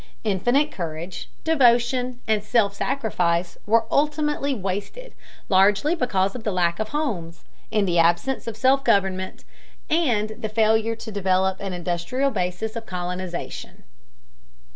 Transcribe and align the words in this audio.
Infinite 0.23 0.71
courage, 0.71 1.29
devotion, 1.43 2.21
and 2.27 2.43
self 2.43 2.73
sacrifice 2.73 3.55
were 3.67 3.85
ultimately 3.91 4.51
wasted, 4.51 5.13
largely 5.47 5.93
because 5.93 6.33
of 6.33 6.43
the 6.43 6.51
lack 6.51 6.79
of 6.79 6.89
homes, 6.89 7.43
the 7.69 7.99
absence 7.99 8.47
of 8.47 8.57
self 8.57 8.83
government, 8.83 9.45
and 9.91 10.29
the 10.39 10.49
failure 10.49 10.95
to 10.95 11.11
develop 11.11 11.59
an 11.59 11.73
industrial 11.73 12.31
basis 12.31 12.75
of 12.75 12.87
colonization. 12.87 13.83